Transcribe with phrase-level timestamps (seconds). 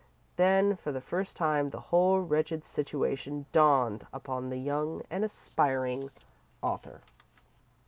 [0.35, 6.09] Then, for the first time, the whole wretched situation dawned upon the young and aspiring
[6.63, 7.01] author.